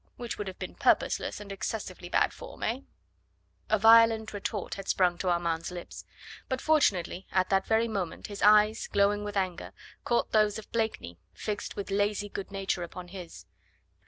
Which 0.17 0.39
would 0.39 0.47
have 0.47 0.57
been 0.57 0.73
purposeless 0.73 1.39
and 1.39 1.51
excessively 1.51 2.09
bad 2.09 2.33
form. 2.33 2.63
Eh?" 2.63 2.79
A 3.69 3.77
violent 3.77 4.33
retort 4.33 4.73
had 4.73 4.87
sprung 4.87 5.19
to 5.19 5.29
Armand's 5.29 5.69
lips. 5.69 6.05
But 6.49 6.59
fortunately 6.59 7.27
at 7.31 7.49
that 7.51 7.67
very 7.67 7.87
moment 7.87 8.25
his 8.25 8.41
eyes, 8.41 8.87
glowing 8.87 9.23
with 9.23 9.37
anger, 9.37 9.73
caught 10.03 10.31
those 10.31 10.57
of 10.57 10.71
Blakeney 10.71 11.19
fixed 11.33 11.75
with 11.75 11.91
lazy 11.91 12.29
good 12.29 12.49
nature 12.49 12.81
upon 12.81 13.09
his. 13.09 13.45